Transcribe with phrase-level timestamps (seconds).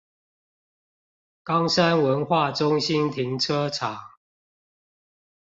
[1.43, 3.99] 岡山文化中心停車場